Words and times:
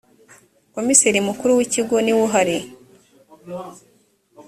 komiseri 0.75 1.19
mukuru 1.27 1.51
w 1.57 1.61
‘ikigo 1.65 1.95
niwe 2.01 2.21
uhari. 2.27 2.57